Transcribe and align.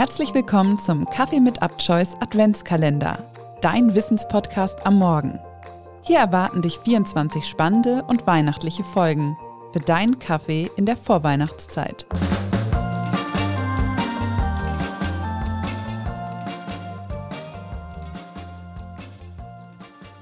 Herzlich 0.00 0.32
willkommen 0.32 0.78
zum 0.78 1.04
Kaffee 1.04 1.40
mit 1.40 1.60
Abchoice 1.60 2.14
Adventskalender, 2.20 3.18
dein 3.60 3.94
Wissenspodcast 3.94 4.86
am 4.86 4.94
Morgen. 4.94 5.38
Hier 6.00 6.20
erwarten 6.20 6.62
dich 6.62 6.78
24 6.78 7.44
spannende 7.44 8.02
und 8.08 8.26
weihnachtliche 8.26 8.82
Folgen 8.82 9.36
für 9.74 9.80
deinen 9.80 10.18
Kaffee 10.18 10.70
in 10.78 10.86
der 10.86 10.96
Vorweihnachtszeit. 10.96 12.06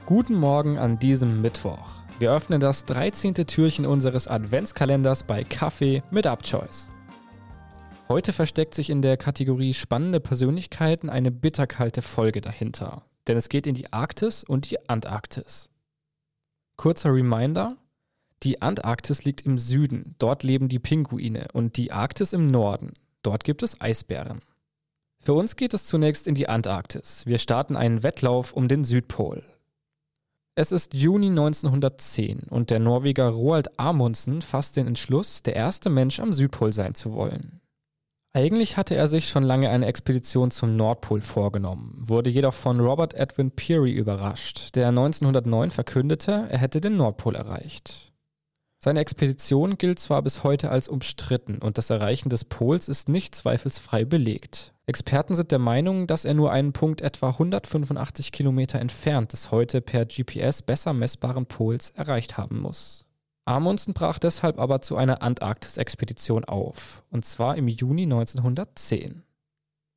Guten 0.07 0.35
Morgen 0.35 0.77
an 0.77 0.99
diesem 0.99 1.41
Mittwoch. 1.41 1.87
Wir 2.19 2.33
öffnen 2.33 2.61
das 2.61 2.85
13. 2.85 3.35
Türchen 3.35 3.87
unseres 3.87 4.27
Adventskalenders 4.27 5.23
bei 5.23 5.45
Kaffee 5.45 6.03
mit 6.11 6.27
Abchoice. 6.27 6.93
Heute 8.09 8.33
versteckt 8.33 8.75
sich 8.75 8.89
in 8.89 9.03
der 9.03 9.19
Kategorie 9.19 9.75
spannende 9.75 10.19
Persönlichkeiten 10.19 11.11
eine 11.11 11.31
bitterkalte 11.31 12.01
Folge 12.01 12.41
dahinter, 12.41 13.03
denn 13.27 13.37
es 13.37 13.51
geht 13.51 13.67
in 13.67 13.75
die 13.75 13.93
Arktis 13.93 14.45
und 14.45 14.71
die 14.71 14.89
Antarktis. 14.89 15.69
Kurzer 16.77 17.13
Reminder, 17.13 17.77
die 18.43 18.63
Antarktis 18.63 19.25
liegt 19.25 19.43
im 19.43 19.59
Süden, 19.59 20.15
dort 20.19 20.43
leben 20.43 20.71
die 20.71 20.79
Pinguine 20.79 21.49
und 21.53 21.77
die 21.77 21.93
Arktis 21.93 22.33
im 22.33 22.51
Norden, 22.51 22.95
dort 23.23 23.45
gibt 23.45 23.63
es 23.63 23.79
Eisbären. 23.79 24.41
Für 25.19 25.35
uns 25.35 25.57
geht 25.57 25.75
es 25.75 25.85
zunächst 25.85 26.27
in 26.27 26.35
die 26.35 26.49
Antarktis. 26.49 27.27
Wir 27.27 27.37
starten 27.37 27.77
einen 27.77 28.03
Wettlauf 28.03 28.55
um 28.55 28.69
den 28.69 28.85
Südpol. 28.85 29.43
Es 30.55 30.73
ist 30.73 30.95
Juni 30.95 31.29
1910 31.29 32.45
und 32.49 32.71
der 32.71 32.79
Norweger 32.79 33.29
Roald 33.29 33.79
Amundsen 33.79 34.41
fasst 34.41 34.77
den 34.77 34.87
Entschluss, 34.87 35.43
der 35.43 35.57
erste 35.57 35.91
Mensch 35.91 36.21
am 36.21 36.33
Südpol 36.33 36.73
sein 36.73 36.95
zu 36.95 37.13
wollen. 37.13 37.58
Eigentlich 38.39 38.77
hatte 38.77 38.95
er 38.95 39.09
sich 39.09 39.29
schon 39.29 39.43
lange 39.43 39.69
eine 39.69 39.87
Expedition 39.87 40.53
zum 40.53 40.77
Nordpol 40.77 41.21
vorgenommen, 41.21 42.01
wurde 42.07 42.31
jedoch 42.31 42.55
von 42.55 42.79
Robert 42.79 43.13
Edwin 43.15 43.51
Peary 43.51 43.91
überrascht, 43.91 44.77
der 44.77 44.91
1909 44.91 45.73
verkündete, 45.73 46.47
er 46.49 46.59
hätte 46.59 46.81
den 46.81 46.97
Nordpol 46.97 47.35
erreicht. 47.35 48.13
Seine 48.79 49.01
Expedition 49.01 49.77
gilt 49.77 49.99
zwar 49.99 50.23
bis 50.23 50.45
heute 50.45 50.71
als 50.71 50.87
umstritten 50.87 51.59
und 51.59 51.79
das 51.79 51.91
Erreichen 51.91 52.29
des 52.29 52.45
Pols 52.45 52.89
ist 52.89 53.09
nicht 53.09 53.35
zweifelsfrei 53.35 54.05
belegt. 54.05 54.73
Experten 54.87 55.35
sind 55.35 55.51
der 55.51 55.59
Meinung, 55.59 56.07
dass 56.07 56.25
er 56.25 56.35
nur 56.35 56.53
einen 56.53 56.73
Punkt 56.73 57.01
etwa 57.01 57.31
185 57.31 58.31
Kilometer 58.31 58.79
entfernt 58.79 59.33
des 59.33 59.51
heute 59.51 59.81
per 59.81 60.07
GPS 60.07 60.63
besser 60.63 60.93
messbaren 60.93 61.47
Pols 61.47 61.91
erreicht 61.91 62.39
haben 62.39 62.61
muss. 62.61 63.08
Amundsen 63.49 63.95
brach 63.95 64.19
deshalb 64.19 64.59
aber 64.59 64.83
zu 64.83 64.97
einer 64.97 65.23
Antarktis-Expedition 65.23 66.45
auf, 66.45 67.03
und 67.11 67.25
zwar 67.25 67.57
im 67.57 67.67
Juni 67.67 68.03
1910. 68.03 69.23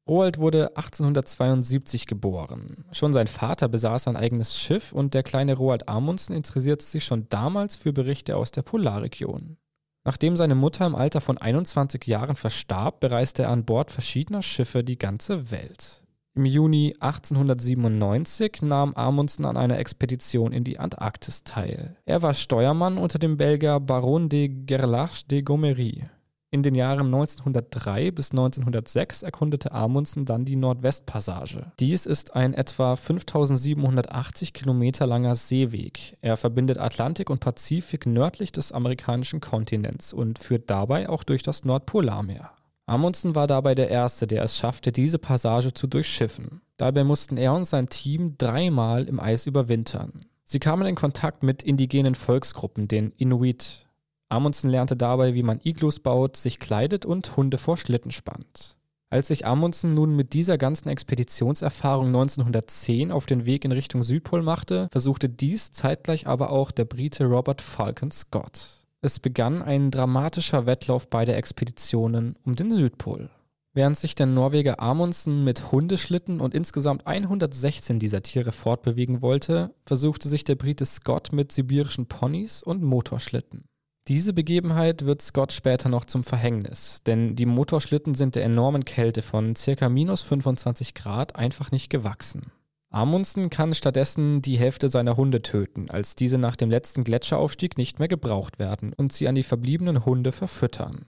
Roald 0.07 0.37
wurde 0.37 0.69
1872 0.77 2.07
geboren. 2.07 2.85
Schon 2.93 3.11
sein 3.11 3.27
Vater 3.27 3.67
besaß 3.67 4.07
ein 4.07 4.15
eigenes 4.15 4.57
Schiff 4.57 4.93
und 4.93 5.13
der 5.13 5.23
kleine 5.23 5.55
Roald 5.55 5.89
Amundsen 5.89 6.33
interessierte 6.33 6.85
sich 6.85 7.03
schon 7.03 7.27
damals 7.27 7.75
für 7.75 7.91
Berichte 7.91 8.37
aus 8.37 8.51
der 8.51 8.61
Polarregion. 8.61 9.57
Nachdem 10.05 10.37
seine 10.37 10.55
Mutter 10.55 10.87
im 10.87 10.95
Alter 10.95 11.19
von 11.19 11.37
21 11.37 12.07
Jahren 12.07 12.37
verstarb, 12.37 13.01
bereiste 13.01 13.43
er 13.43 13.49
an 13.49 13.65
Bord 13.65 13.91
verschiedener 13.91 14.41
Schiffe 14.41 14.85
die 14.85 14.97
ganze 14.97 15.51
Welt. 15.51 16.01
Im 16.41 16.47
Juni 16.47 16.95
1897 16.99 18.63
nahm 18.63 18.95
Amundsen 18.95 19.45
an 19.45 19.57
einer 19.57 19.77
Expedition 19.77 20.51
in 20.51 20.63
die 20.63 20.79
Antarktis 20.79 21.43
teil. 21.43 21.97
Er 22.03 22.23
war 22.23 22.33
Steuermann 22.33 22.97
unter 22.97 23.19
dem 23.19 23.37
Belgier 23.37 23.79
Baron 23.79 24.27
de 24.27 24.47
Gerlache 24.65 25.23
de 25.29 25.43
Gomery. 25.43 26.05
In 26.49 26.63
den 26.63 26.73
Jahren 26.73 27.13
1903 27.13 28.09
bis 28.09 28.31
1906 28.31 29.21
erkundete 29.21 29.71
Amundsen 29.71 30.25
dann 30.25 30.43
die 30.43 30.55
Nordwestpassage. 30.55 31.73
Dies 31.79 32.07
ist 32.07 32.35
ein 32.35 32.55
etwa 32.55 32.95
5780 32.95 34.53
Kilometer 34.53 35.05
langer 35.05 35.35
Seeweg. 35.35 36.17
Er 36.21 36.37
verbindet 36.37 36.79
Atlantik 36.79 37.29
und 37.29 37.39
Pazifik 37.39 38.07
nördlich 38.07 38.51
des 38.51 38.71
amerikanischen 38.71 39.41
Kontinents 39.41 40.11
und 40.11 40.39
führt 40.39 40.71
dabei 40.71 41.07
auch 41.07 41.23
durch 41.23 41.43
das 41.43 41.65
Nordpolarmeer. 41.65 42.49
Amundsen 42.85 43.35
war 43.35 43.47
dabei 43.47 43.75
der 43.75 43.89
Erste, 43.89 44.27
der 44.27 44.43
es 44.43 44.57
schaffte, 44.57 44.91
diese 44.91 45.19
Passage 45.19 45.73
zu 45.73 45.87
durchschiffen. 45.87 46.61
Dabei 46.77 47.03
mussten 47.03 47.37
er 47.37 47.53
und 47.53 47.65
sein 47.65 47.87
Team 47.87 48.35
dreimal 48.37 49.05
im 49.05 49.19
Eis 49.19 49.45
überwintern. 49.45 50.25
Sie 50.43 50.59
kamen 50.59 50.85
in 50.85 50.95
Kontakt 50.95 51.43
mit 51.43 51.63
indigenen 51.63 52.15
Volksgruppen, 52.15 52.87
den 52.87 53.11
Inuit. 53.17 53.87
Amundsen 54.29 54.69
lernte 54.69 54.97
dabei, 54.97 55.33
wie 55.33 55.43
man 55.43 55.59
Iglus 55.63 55.99
baut, 55.99 56.35
sich 56.35 56.59
kleidet 56.59 57.05
und 57.05 57.37
Hunde 57.37 57.57
vor 57.57 57.77
Schlitten 57.77 58.11
spannt. 58.11 58.75
Als 59.09 59.27
sich 59.27 59.45
Amundsen 59.45 59.93
nun 59.93 60.15
mit 60.15 60.33
dieser 60.33 60.57
ganzen 60.57 60.87
Expeditionserfahrung 60.87 62.07
1910 62.07 63.11
auf 63.11 63.25
den 63.25 63.45
Weg 63.45 63.65
in 63.65 63.73
Richtung 63.73 64.03
Südpol 64.03 64.41
machte, 64.41 64.87
versuchte 64.91 65.27
dies 65.27 65.73
zeitgleich 65.73 66.27
aber 66.27 66.49
auch 66.49 66.71
der 66.71 66.85
Brite 66.85 67.25
Robert 67.25 67.61
Falcon 67.61 68.11
Scott. 68.11 68.80
Es 69.03 69.19
begann 69.19 69.63
ein 69.63 69.89
dramatischer 69.89 70.67
Wettlauf 70.67 71.09
beider 71.09 71.35
Expeditionen 71.35 72.37
um 72.45 72.55
den 72.55 72.69
Südpol. 72.69 73.31
Während 73.73 73.97
sich 73.97 74.13
der 74.13 74.27
Norweger 74.27 74.79
Amundsen 74.79 75.43
mit 75.43 75.71
Hundeschlitten 75.71 76.39
und 76.39 76.53
insgesamt 76.53 77.07
116 77.07 77.97
dieser 77.97 78.21
Tiere 78.21 78.51
fortbewegen 78.51 79.23
wollte, 79.23 79.73
versuchte 79.87 80.29
sich 80.29 80.43
der 80.43 80.55
Brite 80.55 80.85
Scott 80.85 81.31
mit 81.31 81.51
sibirischen 81.51 82.05
Ponys 82.05 82.61
und 82.61 82.83
Motorschlitten. 82.83 83.63
Diese 84.07 84.33
Begebenheit 84.33 85.05
wird 85.05 85.21
Scott 85.21 85.51
später 85.53 85.89
noch 85.89 86.05
zum 86.05 86.23
Verhängnis, 86.23 86.99
denn 87.05 87.35
die 87.35 87.45
Motorschlitten 87.45 88.13
sind 88.13 88.35
der 88.35 88.43
enormen 88.43 88.85
Kälte 88.85 89.21
von 89.21 89.55
ca. 89.55 89.89
minus 89.89 90.21
25 90.21 90.93
Grad 90.93 91.35
einfach 91.35 91.71
nicht 91.71 91.89
gewachsen. 91.89 92.51
Amundsen 92.91 93.49
kann 93.49 93.73
stattdessen 93.73 94.41
die 94.41 94.59
Hälfte 94.59 94.89
seiner 94.89 95.15
Hunde 95.15 95.41
töten, 95.41 95.89
als 95.89 96.15
diese 96.15 96.37
nach 96.37 96.57
dem 96.57 96.69
letzten 96.69 97.05
Gletscheraufstieg 97.05 97.77
nicht 97.77 97.99
mehr 97.99 98.09
gebraucht 98.09 98.59
werden 98.59 98.91
und 98.91 99.13
sie 99.13 99.29
an 99.29 99.35
die 99.35 99.43
verbliebenen 99.43 100.05
Hunde 100.05 100.33
verfüttern. 100.33 101.05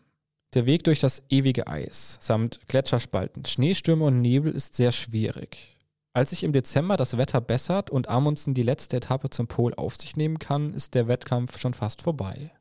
Der 0.54 0.66
Weg 0.66 0.86
durch 0.86 1.02
das 1.02 1.24
ewige 1.30 1.68
Eis 1.68 2.18
samt 2.22 2.62
Gletscherspalten, 2.68 3.44
Schneestürme 3.44 4.06
und 4.06 4.22
Nebel 4.22 4.54
ist 4.54 4.76
sehr 4.76 4.94
schwierig. 4.94 5.78
Als 6.14 6.30
sich 6.30 6.44
im 6.44 6.54
Dezember 6.54 6.96
das 6.96 7.18
Wetter 7.18 7.42
bessert 7.42 7.90
und 7.90 8.08
Amundsen 8.08 8.54
die 8.54 8.64
letzte 8.64 8.98
Etappe 8.98 9.30
zum 9.30 9.48
Pol 9.48 9.74
auf 9.74 9.98
sich 9.98 10.16
nehmen 10.16 10.40
kann, 10.40 10.74
ist 10.74 10.94
der 10.94 11.10
Wettkampf 11.10 11.58
schon 11.58 11.74
fast 11.74 12.02
vorbei. 12.02 12.52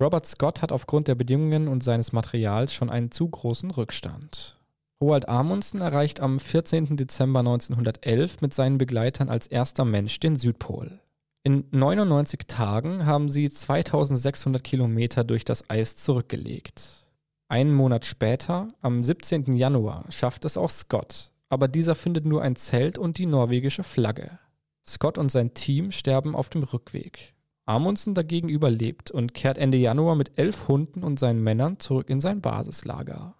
Robert 0.00 0.26
Scott 0.26 0.62
hat 0.62 0.70
aufgrund 0.70 1.08
der 1.08 1.14
Bedingungen 1.16 1.66
und 1.66 1.82
seines 1.82 2.12
Materials 2.12 2.72
schon 2.72 2.88
einen 2.88 3.10
zu 3.10 3.28
großen 3.28 3.70
Rückstand. 3.70 4.59
Roald 5.02 5.30
Amundsen 5.30 5.80
erreicht 5.80 6.20
am 6.20 6.38
14. 6.38 6.94
Dezember 6.94 7.38
1911 7.40 8.42
mit 8.42 8.52
seinen 8.52 8.76
Begleitern 8.76 9.30
als 9.30 9.46
erster 9.46 9.86
Mensch 9.86 10.20
den 10.20 10.36
Südpol. 10.36 11.00
In 11.42 11.64
99 11.70 12.40
Tagen 12.46 13.06
haben 13.06 13.30
sie 13.30 13.48
2600 13.48 14.62
Kilometer 14.62 15.24
durch 15.24 15.46
das 15.46 15.70
Eis 15.70 15.96
zurückgelegt. 15.96 17.06
Einen 17.48 17.72
Monat 17.72 18.04
später, 18.04 18.68
am 18.82 19.02
17. 19.02 19.54
Januar, 19.54 20.04
schafft 20.10 20.44
es 20.44 20.58
auch 20.58 20.68
Scott, 20.68 21.32
aber 21.48 21.66
dieser 21.66 21.94
findet 21.94 22.26
nur 22.26 22.42
ein 22.42 22.56
Zelt 22.56 22.98
und 22.98 23.16
die 23.16 23.24
norwegische 23.24 23.84
Flagge. 23.84 24.38
Scott 24.86 25.16
und 25.16 25.32
sein 25.32 25.54
Team 25.54 25.92
sterben 25.92 26.36
auf 26.36 26.50
dem 26.50 26.62
Rückweg. 26.62 27.34
Amundsen 27.64 28.14
dagegen 28.14 28.50
überlebt 28.50 29.10
und 29.10 29.32
kehrt 29.32 29.56
Ende 29.56 29.78
Januar 29.78 30.14
mit 30.14 30.32
elf 30.38 30.68
Hunden 30.68 31.02
und 31.02 31.18
seinen 31.18 31.42
Männern 31.42 31.78
zurück 31.78 32.10
in 32.10 32.20
sein 32.20 32.42
Basislager. 32.42 33.34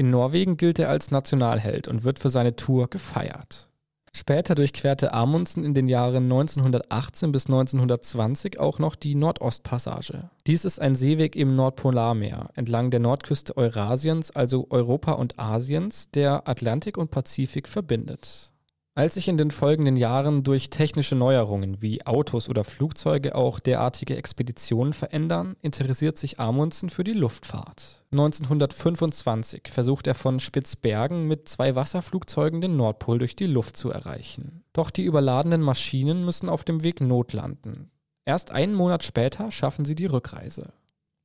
In 0.00 0.08
Norwegen 0.08 0.56
gilt 0.56 0.78
er 0.78 0.88
als 0.88 1.10
Nationalheld 1.10 1.86
und 1.86 2.04
wird 2.04 2.18
für 2.18 2.30
seine 2.30 2.56
Tour 2.56 2.88
gefeiert. 2.88 3.68
Später 4.16 4.54
durchquerte 4.54 5.12
Amundsen 5.12 5.62
in 5.62 5.74
den 5.74 5.90
Jahren 5.90 6.24
1918 6.24 7.32
bis 7.32 7.48
1920 7.48 8.58
auch 8.58 8.78
noch 8.78 8.94
die 8.94 9.14
Nordostpassage. 9.14 10.30
Dies 10.46 10.64
ist 10.64 10.80
ein 10.80 10.94
Seeweg 10.94 11.36
im 11.36 11.54
Nordpolarmeer 11.54 12.48
entlang 12.54 12.90
der 12.90 13.00
Nordküste 13.00 13.54
Eurasiens, 13.58 14.30
also 14.30 14.68
Europa 14.70 15.12
und 15.12 15.38
Asiens, 15.38 16.10
der 16.12 16.48
Atlantik 16.48 16.96
und 16.96 17.10
Pazifik 17.10 17.68
verbindet. 17.68 18.49
Als 18.96 19.14
sich 19.14 19.28
in 19.28 19.38
den 19.38 19.52
folgenden 19.52 19.96
Jahren 19.96 20.42
durch 20.42 20.68
technische 20.68 21.14
Neuerungen 21.14 21.80
wie 21.80 22.04
Autos 22.06 22.48
oder 22.48 22.64
Flugzeuge 22.64 23.36
auch 23.36 23.60
derartige 23.60 24.16
Expeditionen 24.16 24.92
verändern, 24.92 25.54
interessiert 25.62 26.18
sich 26.18 26.40
Amundsen 26.40 26.90
für 26.90 27.04
die 27.04 27.12
Luftfahrt. 27.12 28.04
1925 28.10 29.68
versucht 29.70 30.08
er 30.08 30.16
von 30.16 30.40
Spitzbergen 30.40 31.28
mit 31.28 31.48
zwei 31.48 31.76
Wasserflugzeugen 31.76 32.60
den 32.60 32.76
Nordpol 32.76 33.20
durch 33.20 33.36
die 33.36 33.46
Luft 33.46 33.76
zu 33.76 33.90
erreichen. 33.90 34.64
Doch 34.72 34.90
die 34.90 35.04
überladenen 35.04 35.62
Maschinen 35.62 36.24
müssen 36.24 36.48
auf 36.48 36.64
dem 36.64 36.82
Weg 36.82 37.00
notlanden. 37.00 37.92
Erst 38.24 38.50
einen 38.50 38.74
Monat 38.74 39.04
später 39.04 39.52
schaffen 39.52 39.84
sie 39.84 39.94
die 39.94 40.06
Rückreise. 40.06 40.72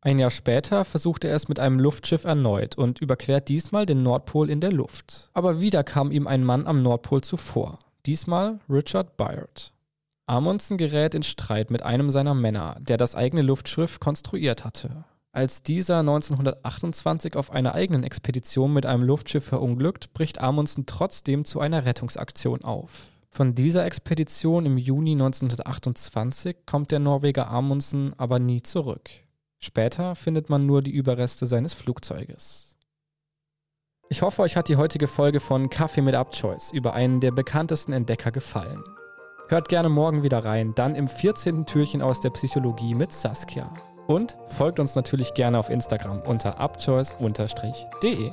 Ein 0.05 0.19
Jahr 0.19 0.29
später 0.29 0.85
versucht 0.85 1.23
er 1.23 1.33
es 1.33 1.47
mit 1.47 1.59
einem 1.59 1.79
Luftschiff 1.79 2.25
erneut 2.25 2.77
und 2.77 3.01
überquert 3.01 3.47
diesmal 3.47 3.87
den 3.87 4.03
Nordpol 4.03 4.51
in 4.51 4.59
der 4.59 4.71
Luft. 4.71 5.31
Aber 5.33 5.61
wieder 5.61 5.83
kam 5.83 6.11
ihm 6.11 6.27
ein 6.27 6.43
Mann 6.43 6.67
am 6.67 6.83
Nordpol 6.83 7.21
zuvor. 7.21 7.79
Diesmal 8.05 8.59
Richard 8.69 9.17
Byrd. 9.17 9.73
Amundsen 10.27 10.77
gerät 10.77 11.15
in 11.15 11.23
Streit 11.23 11.71
mit 11.71 11.81
einem 11.81 12.11
seiner 12.11 12.35
Männer, 12.35 12.77
der 12.81 12.97
das 12.97 13.15
eigene 13.15 13.41
Luftschiff 13.41 13.99
konstruiert 13.99 14.63
hatte. 14.63 15.05
Als 15.31 15.63
dieser 15.63 16.01
1928 16.01 17.35
auf 17.35 17.51
einer 17.51 17.73
eigenen 17.73 18.03
Expedition 18.03 18.73
mit 18.73 18.85
einem 18.85 19.01
Luftschiff 19.01 19.45
verunglückt, 19.45 20.13
bricht 20.13 20.39
Amundsen 20.39 20.85
trotzdem 20.85 21.45
zu 21.45 21.59
einer 21.61 21.83
Rettungsaktion 21.85 22.63
auf. 22.63 23.07
Von 23.31 23.55
dieser 23.55 23.87
Expedition 23.87 24.67
im 24.67 24.77
Juni 24.77 25.13
1928 25.13 26.57
kommt 26.67 26.91
der 26.91 26.99
Norweger 26.99 27.49
Amundsen 27.49 28.13
aber 28.17 28.37
nie 28.37 28.61
zurück. 28.61 29.09
Später 29.59 30.15
findet 30.15 30.49
man 30.49 30.65
nur 30.65 30.81
die 30.81 30.91
Überreste 30.91 31.45
seines 31.45 31.73
Flugzeuges. 31.73 32.77
Ich 34.09 34.21
hoffe, 34.21 34.43
euch 34.43 34.55
hat 34.55 34.69
die 34.69 34.75
heutige 34.75 35.07
Folge 35.07 35.39
von 35.39 35.69
Kaffee 35.69 36.01
mit 36.01 36.13
Abchoice 36.13 36.71
über 36.71 36.93
einen 36.93 37.19
der 37.19 37.31
bekanntesten 37.31 37.91
Entdecker 37.91 38.31
gefallen. 38.31 38.83
Hört 39.47 39.69
gerne 39.69 39.89
morgen 39.89 40.23
wieder 40.23 40.45
rein, 40.45 40.73
dann 40.75 40.95
im 40.95 41.07
14. 41.07 41.65
Türchen 41.65 42.01
aus 42.01 42.19
der 42.19 42.29
Psychologie 42.31 42.93
mit 42.95 43.11
Saskia. 43.11 43.73
Und 44.07 44.37
folgt 44.47 44.79
uns 44.79 44.95
natürlich 44.95 45.33
gerne 45.33 45.57
auf 45.57 45.69
Instagram 45.69 46.21
unter 46.21 46.59
abchoice.de. 46.59 48.31